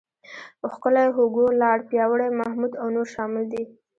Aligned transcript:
ښکلی، 0.71 1.07
هوګو، 1.15 1.45
لاړ، 1.61 1.77
پیاوړی، 1.89 2.29
محمود 2.39 2.71
او 2.81 2.87
نور 2.95 3.07
شامل 3.15 3.43
دي. 3.53 3.63